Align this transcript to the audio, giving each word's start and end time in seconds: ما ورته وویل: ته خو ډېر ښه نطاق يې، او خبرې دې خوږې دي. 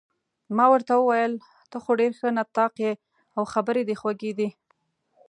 ما 0.57 0.65
ورته 0.73 0.93
وویل: 0.97 1.33
ته 1.69 1.77
خو 1.83 1.91
ډېر 1.99 2.11
ښه 2.19 2.29
نطاق 2.37 2.73
يې، 2.83 2.91
او 3.35 3.43
خبرې 3.53 3.81
دې 3.87 3.95
خوږې 4.01 4.31
دي. 4.39 4.49